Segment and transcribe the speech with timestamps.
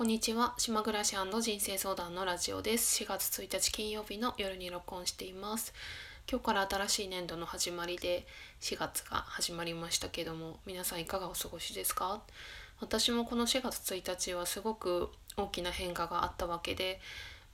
[0.00, 0.54] こんにちは。
[0.56, 3.04] 島暮らし人生相談のラジオです。
[3.04, 5.74] 4月1日金曜日の夜に録音しています。
[6.26, 8.26] 今日から新しい年度の始まりで
[8.62, 12.22] 4月が始まりましたけども皆さんいかがお過ごしですか？
[12.80, 16.98] 私もこの4月1日はすごく大きな変化があったわけで、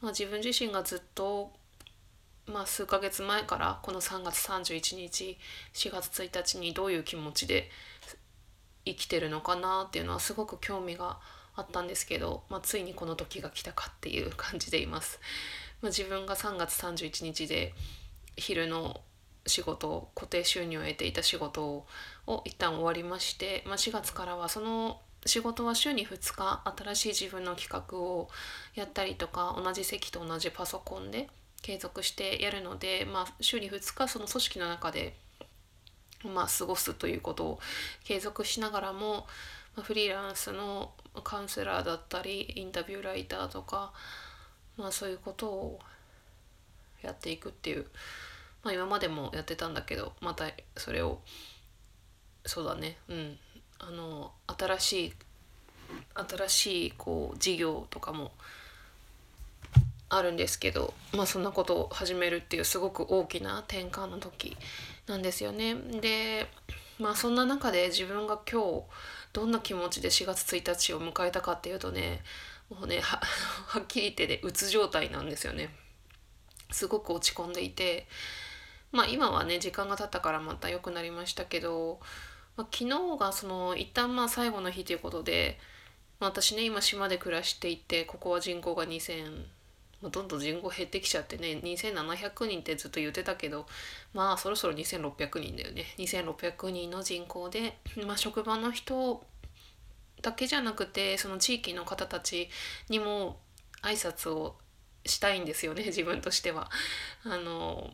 [0.01, 1.51] まあ、自分自身がずっと
[2.47, 5.37] まあ、数ヶ月前からこの3月31日
[5.75, 7.69] 4月1日にどういう気持ちで
[8.85, 11.19] 生きてるのかなっていうのはすごく興味が
[11.57, 15.21] あったんですけど、まあ、ついにこの時が来たかっていう感じでいます。
[15.83, 17.75] まあ、自分が3月31日で
[18.37, 19.01] 昼の
[19.47, 21.87] 仕事固定収入を得ていた仕事
[22.27, 28.29] を一旦終わりまして、まあ、4月からはその仕事は週に2日新しい自分の企画を
[28.75, 31.29] やったりとか同じ席と同じパソコンで
[31.63, 35.15] 継続してやるので、まあ、週に2日その組織の中で、
[36.25, 37.61] まあ、過ごすということを
[38.05, 39.27] 継続しながらも、
[39.75, 43.93] まあ、フリーランスのカウンセラーだったりインタビューライターとか、
[44.77, 45.79] まあ、そういうことを
[47.03, 47.87] やっていくっていう、
[48.63, 51.21] まあ、今までもやってたんだけどまたそれを
[52.45, 53.39] そうだねうん
[53.79, 55.13] あの新しい
[56.15, 58.33] 新しいこう事業とかも
[60.09, 64.57] あるんですけど、まあ、そんなことを始めるっていうすごく大きな転換の時
[65.07, 65.75] なんですよね。
[65.75, 66.47] で
[66.99, 68.83] まあそんな中で自分が今日
[69.33, 72.23] どんな気持ちで4月1日を迎えたかっていうとね
[72.71, 73.21] もうね は
[73.81, 75.75] っきり言ってねうつ状態なんですよね。
[76.71, 78.09] すごく落ち込んでいて
[78.91, 82.01] まあ今はね時間が経ったからまた良くなりましたけど、
[82.57, 85.61] まあ、昨日がその一旦まあ最後の日ということで、
[86.19, 89.45] まあ、私ね今島で暮らしていてここは人口が2000
[90.03, 93.67] どんどん人口減ってきちゃってね2700人ってずっと言ってたけど
[94.13, 99.25] まあそろそろ2600人だよね2600人の人口で、まあ、職場の人
[100.23, 102.49] だけじゃなくてその地域の方たち
[102.89, 103.39] にも
[103.83, 104.57] 挨拶を
[105.05, 106.71] したいんですよね 自分としては。
[107.25, 107.93] あの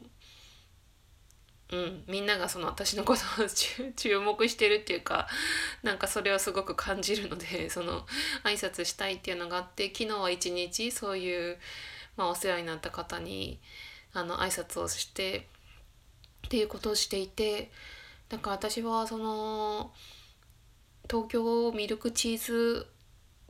[1.71, 3.49] うん、みんながその私のことを
[3.97, 5.27] 注目してるっていうか
[5.83, 8.07] なんかそれをすごく感じるのでその
[8.45, 11.59] 挨拶したいっていうのがあって昨日は一日そういう
[12.17, 13.61] まあ、お世話になった方に
[14.13, 15.49] あの挨拶をして
[16.47, 17.71] っていうことをしていて
[18.29, 19.93] だから私はその
[21.11, 22.87] 東京ミルクチーズ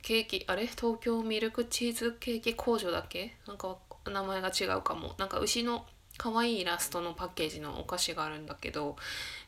[0.03, 0.67] ケーキあれ？
[0.67, 3.37] 東京ミルクチーズケーキ工場だっけ？
[3.47, 5.15] なんか名前が違うかも。
[5.19, 5.87] なんか牛の
[6.19, 8.97] 可愛いイラストのパッケージのお菓子があるんだけど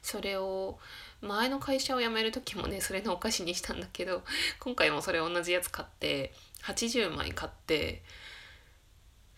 [0.01, 0.79] それを
[1.21, 4.23] 前の会社を辞める時もねそれのお菓子にしたんだけど
[4.61, 6.33] 今回もそれ同じやつ買って
[6.65, 8.03] 80枚買って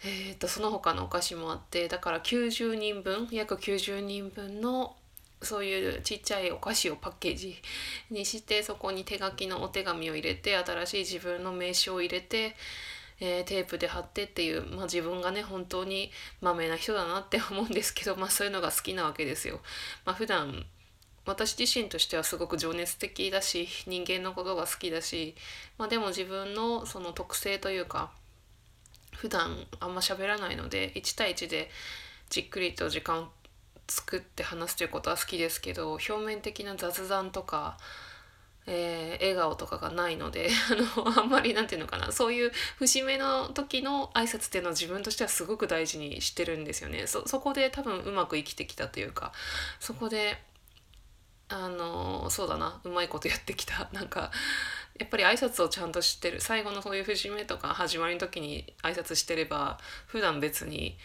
[0.05, 4.95] えーと、その他のお菓子もあってだから90人分約90人分の
[5.43, 7.57] そういうちっちゃいお菓子をパッケージ
[8.11, 12.57] にしてそこに手書きのお手紙を入れて新しい自分の名刺を入れて、
[13.21, 19.61] えー、テープで貼ってっていう、まあ、自分がね本当にまめな人だなって思うんですけど、まあ、そういうのが好きなわけですよ。
[20.05, 20.65] まあ、普段
[21.27, 25.35] 私自身としてはすごく情熱的だし人間のことが好きだし、
[25.77, 28.11] まあ、でも自分のその特性というか
[29.17, 31.71] 普段あんま喋らないので1対1で
[32.31, 33.29] じっくりと時間を
[33.89, 37.79] 作って話すということは好きですけど表面的な雑談とか、
[38.67, 40.51] えー、笑顔とかがないので
[40.97, 47.07] あのあんまり何て言うのかなそういう節目の時の挨拶っていうのを自分としてはすごく大事にしてるんですよね。
[47.07, 49.33] そこで多分うまく生きてきたというか
[49.79, 50.43] そこで
[51.49, 54.33] あのそうだなうまいことやってきたなんか
[54.99, 60.97] やっぱり挨拶をちゃんと知ってる最後のそういう節目とか始まりの時に挨拶してれば普段別に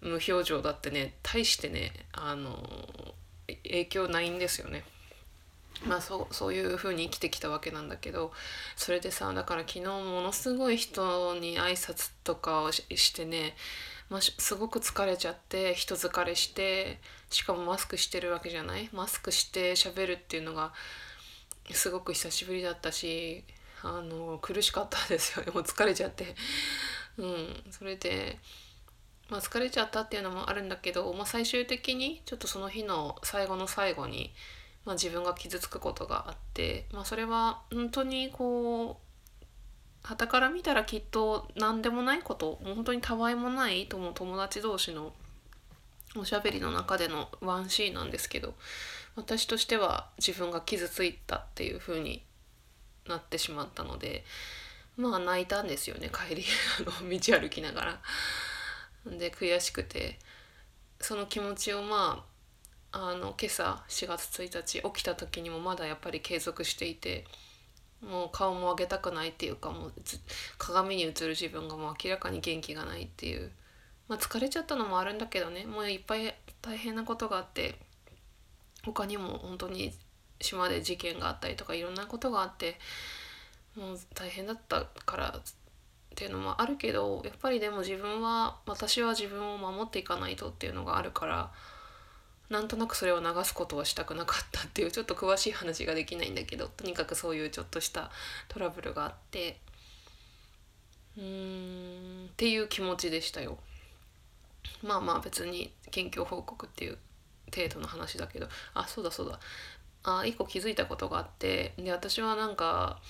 [0.00, 3.14] 無表情だってね大してねあの
[3.62, 4.84] 影響ないんですよね。
[5.86, 8.32] まあそうそういう風に生きてきたわけなんだけど
[8.76, 13.54] それでさだから昨日ものすごい人に挨拶とかをしてね、
[14.08, 18.88] まあ、すごく疲れちゃって人疲れしてしかもマスクしてるわけじゃない？
[18.92, 20.72] マスクして喋るっていうのが
[21.72, 23.44] すごく久しぶりだったし
[23.82, 25.52] あの苦しかったですよね。
[25.54, 26.34] もう疲れちゃって。
[27.16, 27.64] うん。
[27.70, 28.38] それで
[29.28, 34.32] まあ疲れちゃったっていうのもあるんだけど、まあ、最終的にちょっとその日の最後の最後に、
[34.84, 39.04] まあ、自分が傷つくことがあって、まあ、それは本当にこう
[40.02, 45.14] 傍から見たらきっと何でもないこと本当にたわいもないと思う友達同士の
[46.16, 48.54] おしゃべりの中でのワンシーンなんですけど
[49.16, 52.24] 私としては自分が傷ついたっていう風に
[53.08, 54.24] なってしまったので
[54.96, 56.44] まあ泣いたんですよね帰り
[57.18, 58.00] 道歩きながら。
[59.06, 60.18] で悔しくて
[60.98, 62.24] その気持ちをま
[62.92, 67.24] ああの今朝4月1日起きた時にもまだやっぱり継続していて
[68.00, 69.92] もう顔も上げたくないっていうかもう
[70.58, 73.50] 鏡に映る自分がもう明らかに元気がないっていう、
[74.08, 77.74] まあ、疲れちゃったのもあるんだけどねもういっぱい大変なことがあって
[78.84, 79.92] 他にも本当に
[80.40, 82.78] 島で事件があったりとかいろんなことがあって
[83.76, 85.42] もう大変だったからっ
[86.14, 91.50] ていうのもあるけどやっぱりでも自分は私は自分を守っていかないとっていうのがあるから
[92.50, 98.10] なんとなくそれを流すことはしたくなかったっていうちょっと詳しい話ができないんだけどとにかくそういうちょっとした
[98.48, 99.58] トラブルがあって
[101.16, 103.58] うーんっていう気持ちでしたよ。
[104.82, 106.98] まあまあ別に近況報告っていう
[107.54, 108.48] 程度の話だけど。
[108.74, 109.40] あそうだそうだ。
[110.04, 111.74] あ一個気づいたことがあって。
[111.78, 113.00] で私はなんか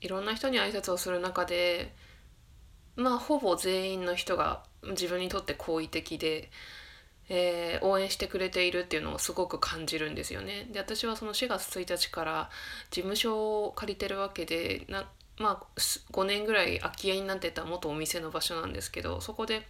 [0.00, 1.92] いろんな人に挨拶をする中で
[2.96, 6.50] まあほぼ全員の人が自分にとって好意的で、
[7.28, 10.68] えー、応援してくれているっていうのをすごく感じるんですよね。
[10.72, 12.50] で私はその4月1日から
[12.90, 15.08] 事務所を借りてるわけでな
[15.38, 15.80] まあ
[16.12, 19.62] 5年ぐらい空き家になってた元お店の場所なんですけどそこで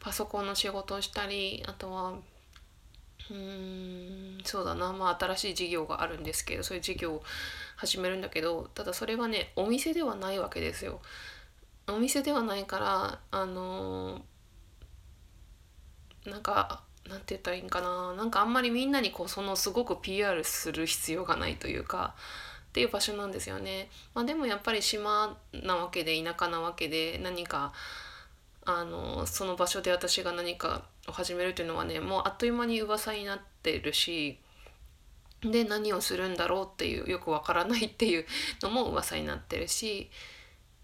[0.00, 2.14] パソコンの仕事をしたりあとは
[3.30, 7.22] うんそうだなまあ新しい事業があるんですけどそういう事業を
[7.76, 11.00] 始めるんだけどただそれはねお店ではないわけですよ。
[11.86, 22.14] お店ではないからあのー、なんかなんて言ったらいいんかななんかあんまりみんなにこうそのすごく PR する必要がないというか
[22.68, 23.88] っていう場所なんですよね。
[24.14, 27.72] まあ、でもやっぱり島なわけで田舎なわけで何か
[28.66, 34.38] あのその場所で私が何かを始めるというのはねもうあっという間に噂になってるし
[35.42, 38.26] で何をするんだろうっていうよくわからないっていう
[38.62, 40.10] のも噂になってるし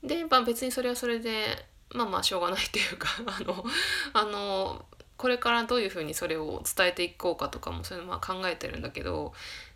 [0.02, 3.64] で、まあ、別にそれはそれでまあまあしょうがないっていうか あの
[4.12, 4.84] あの
[5.16, 9.32] これからどういうふうにそれを伝えていこうかとかもそういうのは考えてるんだけど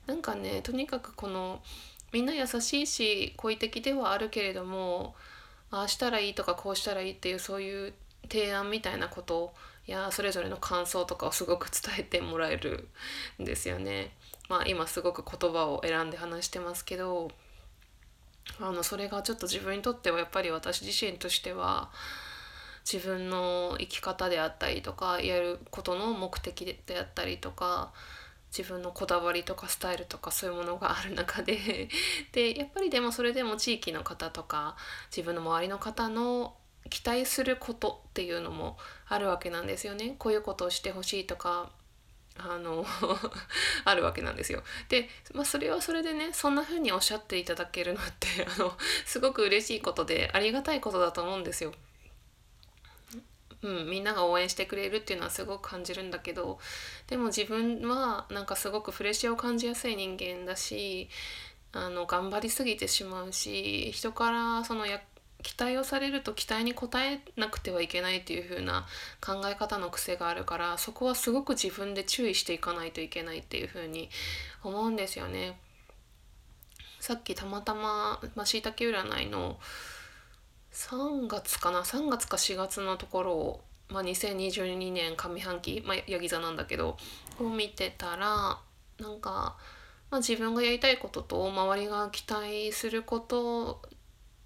[0.06, 1.62] なんかねとにかくこの
[2.12, 5.14] みんな優しいし好意的ではあるけれども
[5.70, 7.94] ああしたらいいとかこうしたらいいっていうそういう
[8.30, 9.52] 提案みたいなこと
[9.90, 12.88] やそれぞれの感想とかをすごく伝えてもらえる
[13.40, 14.12] んですよね。
[14.48, 17.30] まあ今すごく言葉を選んで話してますけど
[18.60, 21.90] あのそれがちょっと自分にとってはやっぱり私自身としては
[22.90, 27.92] 自分の生き方であったりとかやることの目的であったりとか
[28.56, 31.88] 自分のこだわりとかスタイルとかそういうものがある中で
[32.32, 34.76] でやっぱりでもそれでも地域の方とか
[35.14, 36.54] 自分の周りの方の
[36.88, 38.76] 期待することっていうのも
[39.08, 40.16] あるわけなんですよね。
[40.18, 41.70] こういうことをしてほしいとか
[42.38, 42.86] あの
[43.84, 44.62] あるわけなんですよ。
[44.88, 51.74] で、まあ、それはそれでねそんな風におっしゃっていただけるのってあのすごく嬉しいことでありがたいことだと思うんですよ。
[53.60, 56.60] うん、みんなが応援してくれるっていうのはすごく感じるんだけど
[57.08, 61.08] でも自分はなんかすごくプレッシャーを感じやすい人間だし
[61.72, 65.00] あの頑張りすぎてしまうし人からそのや
[65.42, 68.86] 期待をされると期待に応えなくてはいけないっていう風な
[69.20, 74.10] 考え方の癖があるからそこはすごく自分で注意していかないといけないっていう風に
[74.64, 75.58] 思うんですよね。
[77.00, 79.58] さっきたまたましいたけ占いの
[80.72, 86.96] 3月かな3月か4月のところを、まあ、2022年上半期、まあ、ヤギ座なんだけど
[87.40, 88.58] を見てたら
[89.00, 89.56] なんか、
[90.10, 93.80] まあ、自分がやりたいことと周りが期待すること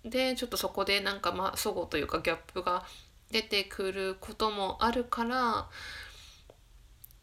[0.04, 2.84] でちょっとそこでなんかまあ齟齬というかギャップが
[3.30, 5.68] 出てくることもあるから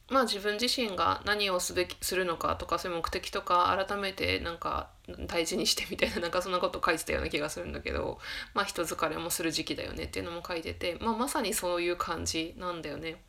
[0.09, 4.89] まあ自分自身が何をすべきするのかとかそういう目的とか改めてなんか
[5.27, 8.19] 大事にしてみたいな なんかそんなこと書いてたような気がするんだけど
[8.53, 13.21] まあ人疲れもする時期だよねっていうのも書いてて、まあ、まさにそういう感じなんだよね。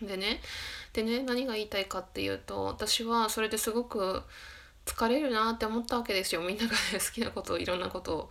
[0.00, 0.40] でね
[0.92, 4.22] でね何が言いたいかっていうと私はそれですごく
[4.84, 6.40] 疲れるなって思ったわけですよ。
[6.42, 8.30] みんなが、ね、好きなことをいろんなことを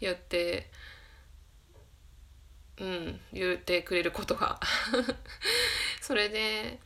[0.00, 0.70] 言って。
[2.80, 4.58] うん言ってくれることが。
[6.00, 6.80] それで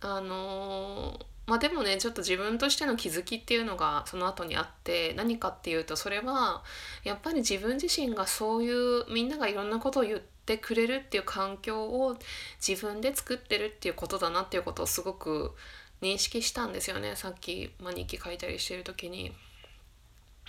[0.00, 6.62] あのまあでもねちょっと自分としての気づきっていうのがその後にあって何かっていうとそれは
[7.04, 12.18] やっぱり自分自身がそういうみんながいろんなことを言ってくれるっていう環境を
[12.66, 15.54] 自分で作ってるっていうことだなっていうことをすごく
[16.02, 19.32] 認識したんですよねさっき、まあ、日記書いたりしてる時に。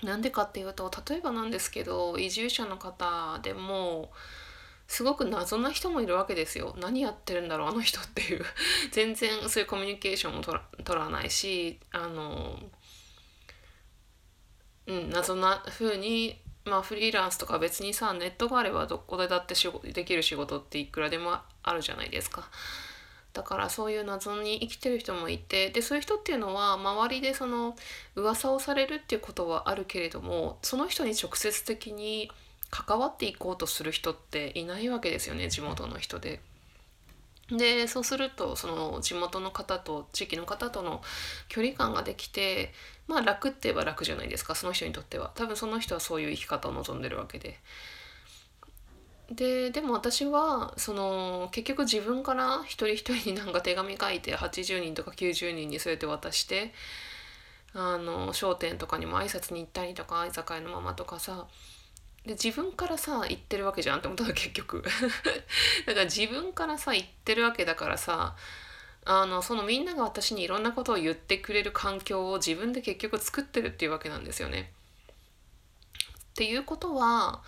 [0.04, 4.12] なんでかっていうと例えばなんですけど移住者の方でも
[4.88, 6.76] すごく謎な人もいるわけですよ。
[6.80, 8.46] 何やってるんだろうあの人っていう
[8.92, 12.60] 全然そういうコミュニケーションも取らないしあの
[14.86, 22.50] うん謎な風にまあフリーランスとか別にさネットがあればどこでだって仕事できる仕事っていくらでもあるじゃないですか。
[23.38, 27.76] だからそういう謎に生きてる人もいてでそういう人っていうのは周りでその
[28.16, 32.32] 噂をされるっていうことはあるけれどもその人に直接的に
[32.72, 36.42] 関わっていこうとする人っていないわけですよね地元の人で。
[37.52, 41.04] でそうするとその地元の方と地域の方との
[41.48, 42.74] 距離感ができて
[43.08, 47.60] まあ楽って言えば楽じゃないですかその人にとっては多分その人はそういう生き方を望んでるわけで。
[49.32, 56.74] ででも私はその結局自分から一人一人になんか手紙書いて80人とか90人にそうやって渡して
[57.74, 61.46] あの商店とかにも挨拶に行ったりとか居酒屋のママとかさ
[62.26, 64.84] で自分からさ言ってるわけじゃんって思ったら結局
[65.86, 68.36] だから自分からさ言ってるわけだからさ
[69.06, 74.74] あのそのみんなが私にいろんなことを言ってくれる環境を自分で結局作ってるっていうわけなんですよね。
[76.32, 77.42] っていうことは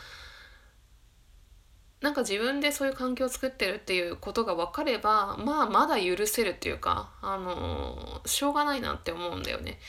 [2.02, 9.80] なんか自分でそういう環境を作ってるっていうことが分かればまあまだ許せるっていうかあのしょうがないなって思うんだよね。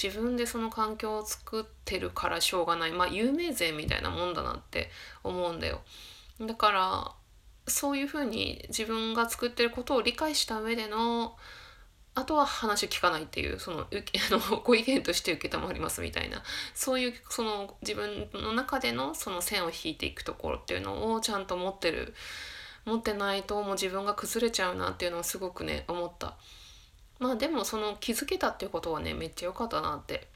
[0.00, 4.90] 自分でその環境を作ってるからしょうがないまあ有名税みたいなもんだなって
[5.24, 5.82] 思うんだよ。
[6.40, 7.12] だから
[7.66, 11.36] そういうふうに自分が作ってることを理解した上での
[12.18, 13.86] あとは話聞かないっていうその あ
[14.30, 16.42] のご意見として承りますみたいな。
[16.74, 22.14] そういうその自分の中でのその線を引いていくところっていうのをちゃんと持ってる
[22.84, 26.34] 持ってないともう自分が崩れちゃうなっていうのをすごくね思った。
[27.20, 30.26] まあでもその気づけたっていうことはねめっちゃ良かったなって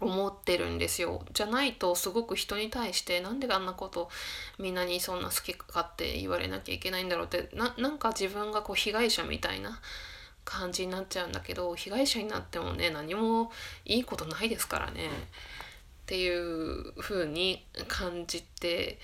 [0.00, 1.24] 思ってるんですよ。
[1.32, 4.10] じゃないとすごく人に対してなんであんなこと
[4.58, 9.80] みんなにそんな好きかって言われなきゃいけないんだろうってなんか自分がこう被害者みたいな
[10.44, 13.50] 感じになっちゃうんだけど被害者になってもね何も
[13.84, 18.98] いいことないですからねっていう風に感じて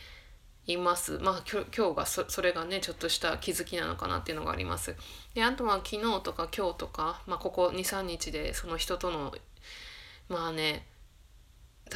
[0.66, 1.18] います。
[1.18, 4.94] まあ今日がそそれがねちょっとした気づきなのかなっていうのがあります。
[5.34, 9.34] であとは昨日とか今日とか、まあ、ここ23日でその人との
[10.28, 10.86] まあね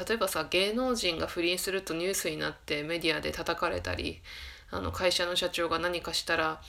[0.09, 4.23] 例えばさ芸能人が不倫するとニュースになってメディアで叩かれたり
[4.71, 6.63] あの会社の社長が何かしたら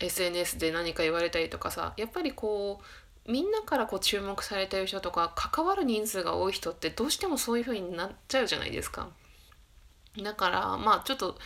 [0.00, 2.80] SNS で何か言われたりとかさやっぱりこ
[3.26, 9.08] うみんなからこう注目されてる人とか関わる人数が多い人ってどうしてもそういう風になっちゃうじゃないですか。
[10.20, 11.38] だからまあちょっと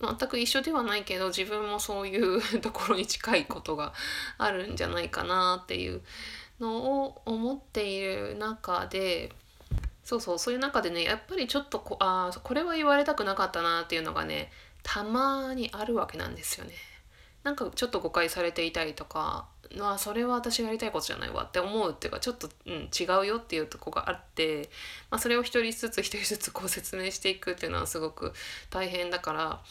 [0.00, 3.94] 全く一緒ではないけど自分もそういう ところに近いことが
[4.38, 6.02] あるんじゃないかなっていう
[6.60, 9.32] のを思っている中で
[10.04, 16.74] そうそうそういう中でねやっぱりちょっとこあこれは言われたくなかったなっていうのがねたまにあるわけなんですよね。
[17.44, 19.46] なんかちょっと誤解されていたりとか
[19.76, 24.68] まあそれは私がやりたいことじゃないわって思うっていうかちょっと、うん、違うよっていうとこがあって、
[25.10, 28.32] まあ、それを一人ずつ一人ずつ こう説明していくっていうのはすごく
[28.70, 29.62] 大変だから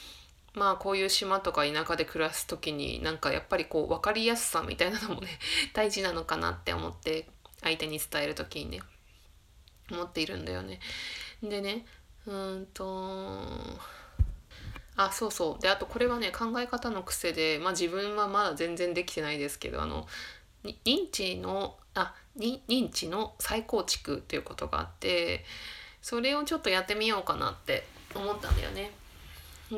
[0.53, 5.39] まあこういう島とか田舎で暮らす時になんかやっぱりこう分かりやすさみたいなのもね
[5.73, 7.27] 大事なのかなって思って
[7.61, 8.81] 相手に伝える時にね
[9.91, 10.79] 思っているんだよね。
[11.41, 11.85] でね
[12.25, 13.79] うんと
[14.95, 20.07] あそうそうであとこれはね考え方の癖で、まあ、自分はまだ全然できてないですけどあの
[20.63, 25.43] 認知のあ認知の再構築っていうことがあって
[26.01, 27.85] それをちょっとやってみようかなって
[28.15, 28.91] 思ったんだよね。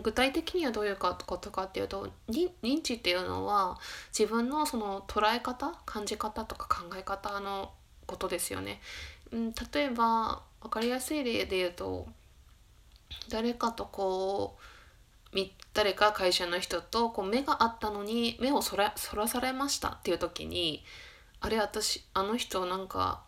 [0.01, 3.77] 具体的にはどういうことかっていうと認知っていうのは
[4.17, 7.72] 自分のその捉え方感じ方とか考え方の
[8.05, 8.81] ことですよね。
[9.31, 12.07] うん、例えば分かりやすい例で言うと
[13.29, 14.75] 誰かとこう
[15.73, 20.83] 誰か会社の人とこう目があったのに目をそらそらされましたっていう時に
[21.41, 23.25] あれ私あの人なんか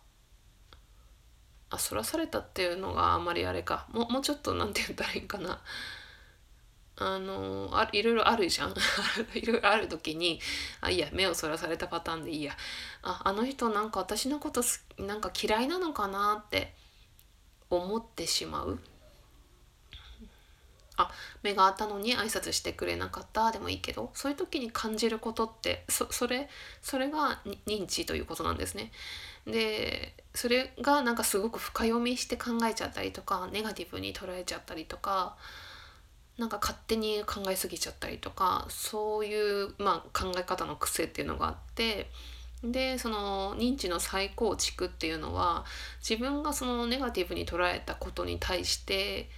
[1.70, 3.86] あそらされたっていうのがあんまりあれか。
[3.92, 5.60] ももうちょっと何て言ったらいいかな。
[7.00, 8.70] あのあいろいろあるじゃん。
[9.34, 10.40] いろいろある時に
[10.80, 12.56] あいや目をそらされたパターンでいいや。
[13.02, 14.62] ああの人なんか私のこと
[14.96, 16.74] なんか嫌いなのかなって
[17.68, 18.80] 思ってしまう。
[20.98, 21.10] あ
[21.42, 26.48] 目があったのに挨拶してくれなかったでもいいけどそういう時に感じることってそれ
[26.82, 28.90] それが認知ということなんですね。
[29.46, 35.36] でそれがなんかすごく深読みして考えちゃったりとかネガティブに捉えちゃったりとか
[36.36, 42.10] なんか勝手に考えすぎちゃったりとかそういう、まあ、考え方の癖っていうのがあって
[42.62, 45.64] でその認知の再構築っていうのは
[46.00, 49.28] 自分がそのネガティブに捉えたことに対して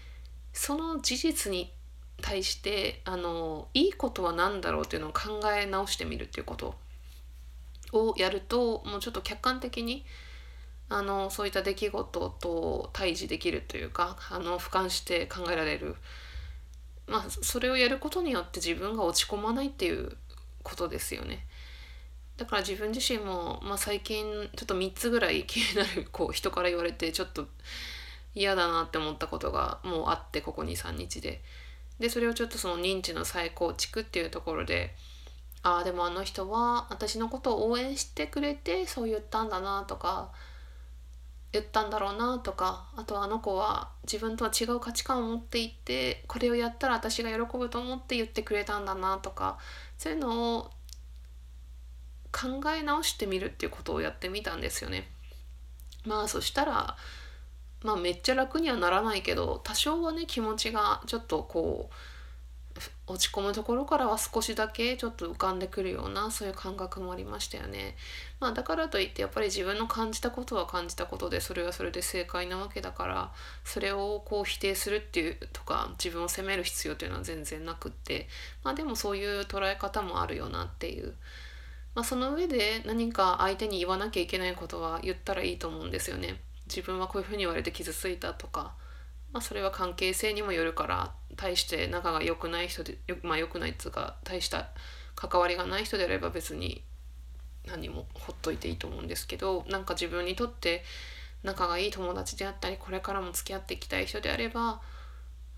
[0.53, 1.73] その事実に
[2.21, 6.75] 対してあのいいことは何だろうっていうのを考え直してみるっていうこと
[7.93, 10.05] をやるともうちょっと客観的に
[10.89, 15.95] あのそういった出来事と対峙できるというかあの俯瞰して考えられる、
[17.07, 20.17] まあ、それをやることによって自分が落ち込まないっていう
[20.63, 21.47] ことですよね。
[22.37, 24.25] だから自分自身も、まあ、最近
[24.57, 27.47] ちょっと3つぐらい気になるこう人から言われてちょっと
[28.35, 31.43] 嫌だなって思ったことがもうあってここ23日で。
[31.99, 34.95] でそれをちょっとその認知の再構築っていうところで
[35.63, 40.33] ああでもあの人は私のことを応援してくれてそう言ったんだなとか
[41.53, 49.59] 言ったんだろうなとかあとあの子は自分とは違う価値観を持っていてこれをやったら私が喜ぶと思って言ってくれたんだなとか
[49.99, 50.71] そういうのを
[52.33, 55.09] 考え直してみるっていうことをやってみたんですよね。
[56.07, 56.97] まあそしたら
[57.83, 61.95] まあめっちゃ楽にはならないけど多少はね気持ちがちょっとこう
[63.07, 67.97] 落ち込むところからは少しだけちょっと浮かんでくるようなそういう感覚もありましたよね。
[68.39, 73.33] まあ、だからといってやっぱり自分の感じたことは感じたことでそれはそれで正解なわけだから
[73.65, 78.29] それをこう否定するっていうとか自分を責める必要というのは全然なくって
[78.63, 81.15] まあでもそういう捉え方もあるよなっていう。
[81.93, 86.41] まあ、その上で何か相手に言わなきゃいけないことは言ったらいいと思うんですよね。
[86.75, 88.75] 自分はこういうふうに言われて傷ついたとか
[89.33, 94.69] まあ、それは関係性にもよるから大して仲が良くない人でよまあ良くないっつうか大した
[95.15, 96.83] 関わりがない人であれば別に
[97.67, 100.83] 何もほっといていいと思うんですけどなんか自分にとって
[101.43, 104.81] 仲がいい友達であったりこれからも付き合っていきたい人であれば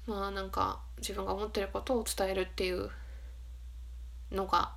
[0.07, 2.91] まあなんか自分が思ってることを伝えるっていう
[4.31, 4.73] のが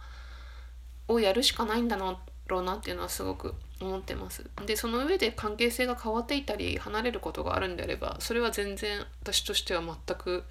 [1.07, 4.45] をやるしかないんだろうなっていうのはすごく思ってます。
[4.65, 10.43] でその上で関係性が変わっていたり離れることがあるんであればそれは全然私としては全く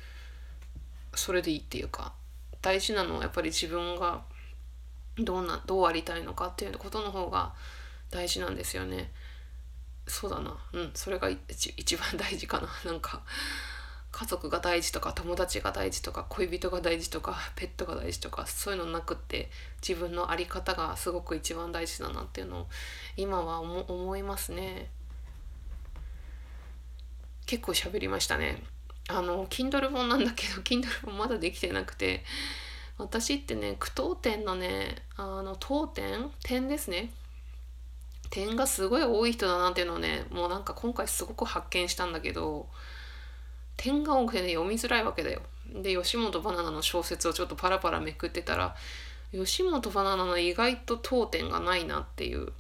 [1.15, 2.13] それでいいっていうか
[2.61, 4.23] 大事なのはやっぱり自分が
[5.19, 7.53] どうなどうありたいのかっていうことの方が
[8.11, 9.11] 大事なんですよね。
[10.07, 10.57] そうだな。
[10.73, 12.69] うんそれが一番大事かな。
[12.85, 13.23] なんか
[14.17, 19.51] 家族が大事とか友達が大事とか恋人が大事とかペットが大事とかそういうのなくって
[19.87, 22.67] 自分の在り方がすごく一番大事だなっていうのを
[23.17, 24.89] 今は思いますね。
[27.47, 28.63] 結構喋りましたね。
[29.09, 32.23] あの Kindle 本なんだけど Kindle 本まだできてなくて
[32.97, 37.11] 私ってね句読点のねあの当点点ですね。
[38.31, 42.69] 点がすごい多い人だなっていうのをねもうなんか今回すごく発見したんだけど
[43.77, 45.43] 点が多くてね読みづらいわけだよ。
[45.75, 48.77] で吉本バナナの小説をちょっとパラパラめくってたら
[49.33, 52.53] 吉本バナナの意外と当点がないなっていう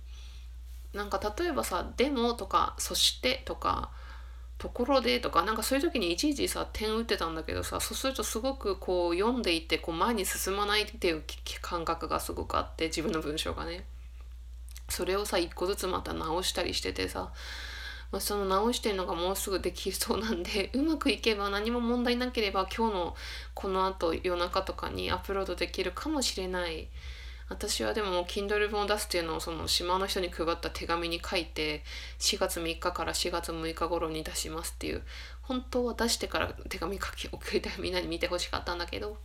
[0.93, 3.91] なんか例えばさ「でも」とか「そして」とか
[4.59, 11.23] 「ところで」とかなんかそういう時にいちいちさ点打ってたんだけどさそうするとすごくこう読んでいてこう前に進まないっていう
[11.61, 13.85] 感覚がすごくあって自分の文章がね。
[14.89, 17.33] それをさ一個ずつまた直したりしててさ
[18.11, 23.17] まあ、その直してるのがもうすぐできそうなんで うまくいけば何も問題なければ今日の
[23.55, 26.89] このあと夜中とかにアップロードできるかもしれない。
[27.49, 31.85] 私はでも Kindle 本を出すっていうのをその島の人に配った手紙に書いて
[32.19, 35.03] 4月3日から4月6日頃に出しますっていう
[35.43, 39.19] 本当は出してから手紙書き送りたいみんなに見てほしかったんだけど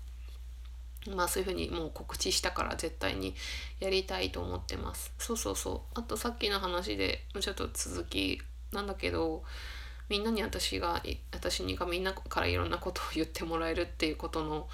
[1.15, 3.35] まあそういうふうにもう告知したから絶対に
[3.79, 5.13] やりたいと思ってます。
[5.17, 5.99] そうそうそう。
[5.99, 9.43] あとさっきの話でちょっと続きなんだけど
[10.09, 11.01] みんなに私が
[11.31, 14.67] 私にがみんなからいろんなことを言ってもらえるっていうことの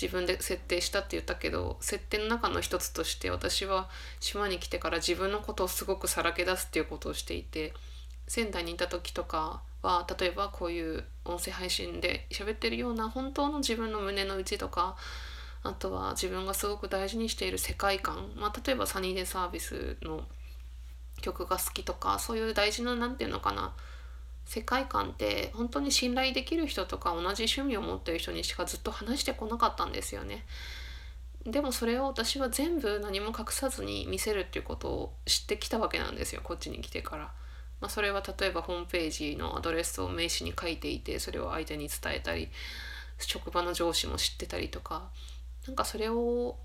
[0.00, 3.88] 自分で設定したって言ったけど設定の中の一つとして私は
[4.20, 7.74] 島に来てから自分のことをすごくさらけ出すっていうことをしていて
[8.26, 14.96] 仙台にいた時とかは例えばこういう音声配信で喋ってるような本当の自分の胸の内とか
[15.62, 20.22] あとは自分がすごく大事にしている世界観、まあ、例えばサニーデサービスの
[21.20, 23.72] 曲が好きとかそういう大事な何て言うのかな
[24.44, 30.44] 世界観って本当に信頼できる人とか同じ趣味を持ってる人にしかずっと話してこなかったんですよね。
[31.46, 37.32] でもそれを私は全部何も隠さずに見せるっていうことを知ってきたわけなんですよこっちに来てから。
[37.80, 42.50] まあ、それは例えばホームページのアドレスを名刺に書いていてそれを相手に伝えたり
[43.18, 45.08] 職場の上司も知ってたりとか
[45.66, 46.56] なんかそれを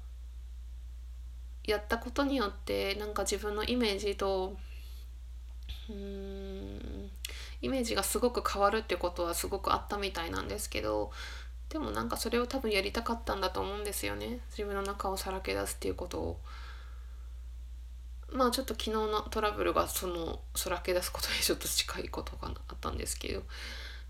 [1.67, 4.56] やったことによってなんか自分のイメージと
[5.89, 7.10] うん
[7.62, 11.12] イメージがすごく変わるってことはすごくあったみたいなんですけど
[11.69, 16.39] でもなんかそれを多分やりたかったんだと思うんですよね自分の中をさらけ出すっていうことを。
[18.32, 23.43] まあちょっと昨日のトラブルがそのさらけ出すことにちょっと近いことがあったんですけど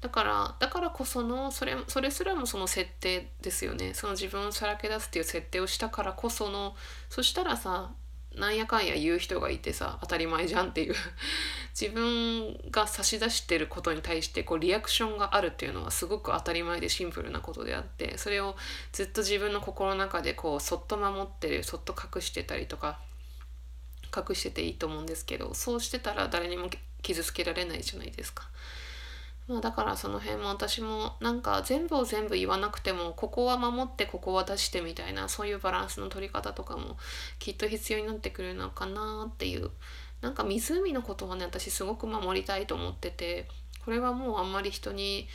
[0.01, 6.75] だからだからこそのそれそれすらもその設定ですよねその自分をさらけ出すっていう設定をしたからこその
[7.10, 7.91] そしたらさ
[8.38, 10.95] なんやかんや言う人がいてさ当たり前じゃんっていう
[11.79, 18.58] 自分が差し出してることに対してこうリアクションがあるっていうのはすごく当たり前でシンプルなことであってそれを
[18.91, 22.99] ずっと自分の心の中でこうそっと守ってるそっと隠してたりとか
[24.15, 26.69] 隠してていいと思うんですけどそうしてたら誰にも
[27.01, 28.49] 傷つけられないじゃないですか。
[29.47, 36.97] まあ、だからその辺も私もなんか全部を全部言わなくてもここは守ってここは出してみたいなそういうバランスの取り方とかも
[37.38, 39.69] きっと必要になってくるのかなっていう。
[40.21, 43.47] なんか湖のことはね私すごく守りたいと思ってて
[43.84, 45.27] これはもうあんまり人に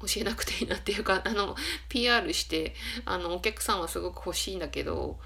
[0.00, 1.56] 教えなくていいなっていうか あの
[1.88, 5.18] PR してあのお客さんはすごく欲しいんだけど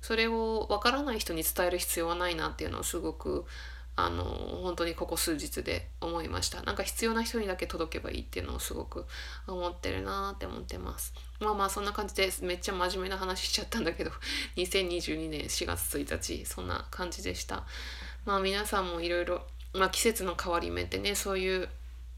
[0.00, 3.46] それを分からない人に伝える必要はないなっていうのをすごく
[4.06, 6.62] あの本当にここ数日で思いました。
[6.62, 9.06] なんか必要な人にだけ届けばいいっていうのをすごく
[9.46, 11.14] 思ってるなって思ってます。
[11.40, 14.10] まあまあそんな感じでめっちゃ真面目な話しちゃったんだけど
[14.56, 17.64] 2022年4月1日そんな感じでした。
[18.24, 19.42] まあ皆さんもいろいろ
[19.92, 21.68] 季節の変わり目ってねそういう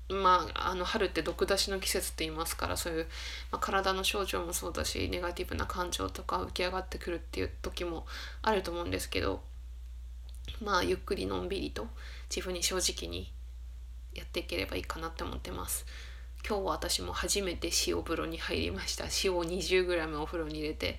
[0.09, 3.07] まあ、あの春って毒出しの季節って言いますからそういう、
[3.51, 8.07] まあ、体の症状もそうだしネガティブな感情とか浮き上がってくるっていう時も
[8.43, 9.41] あると思うんですけど
[10.63, 11.87] まあゆっくりのんびりと
[12.35, 13.33] 自分に正直に
[14.15, 15.87] やっていければいいかなって思ってます。
[16.47, 20.99] 今日は私も初めて塩風呂に入りました塩を 20g お風呂に入れて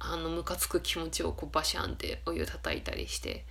[0.00, 3.44] あのムカつく気持ちをこうバシャンってお湯叩いたりして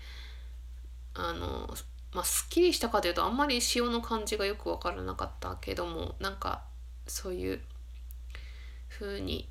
[1.14, 1.74] あの
[2.14, 6.64] まあすっきりしたかというとあんまり塩の感じがよく分からなかったけどもなんか
[7.08, 7.62] そういう
[8.90, 9.48] 風に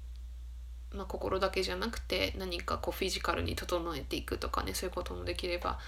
[0.94, 5.78] まあ、心だけじゃなくて何かこうフィジカルに整えていくとかねそういうこともできれば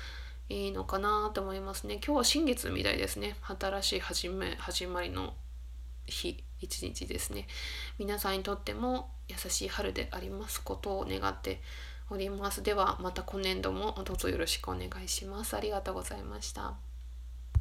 [0.48, 1.94] いいのかなと思いますね。
[2.04, 3.36] 今日は新月みたいですね。
[3.58, 5.34] 新しい始め始まりの
[6.06, 7.46] 日一日ですね。
[7.98, 11.60] 皆さんにとっても優しい春でありますことを願って
[12.10, 12.62] おります。
[12.62, 15.56] ではまた今年度もどうぞよろしくお願いします。
[15.56, 16.93] ありがとうございました。